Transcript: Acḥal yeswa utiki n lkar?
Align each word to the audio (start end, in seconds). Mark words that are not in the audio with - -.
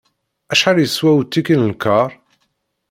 Acḥal 0.51 0.77
yeswa 0.79 1.11
utiki 1.19 1.55
n 1.57 1.69
lkar? 1.73 2.11